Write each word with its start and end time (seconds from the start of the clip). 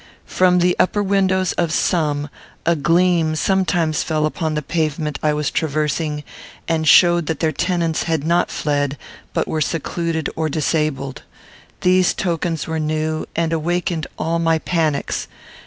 From 0.25 0.57
the 0.57 0.75
upper 0.79 1.03
windows 1.03 1.53
of 1.59 1.71
some, 1.71 2.27
a 2.65 2.75
gleam 2.75 3.35
sometimes 3.35 4.01
fell 4.01 4.25
upon 4.25 4.55
the 4.55 4.63
pavement 4.63 5.19
I 5.21 5.31
was 5.31 5.51
traversing, 5.51 6.23
and 6.67 6.87
showed 6.87 7.27
that 7.27 7.39
their 7.39 7.51
tenants 7.51 8.05
had 8.09 8.23
not 8.25 8.49
fled, 8.49 8.97
but 9.35 9.47
were 9.47 9.61
secluded 9.61 10.27
or 10.35 10.49
disabled. 10.49 11.21
These 11.81 12.15
tokens 12.15 12.65
were 12.65 12.79
new, 12.79 13.27
and 13.35 13.53
awakened 13.53 14.07
all 14.17 14.39
my 14.39 14.57
panics. 14.57 15.27